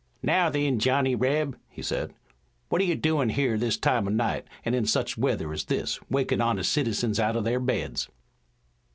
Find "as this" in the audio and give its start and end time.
5.53-5.99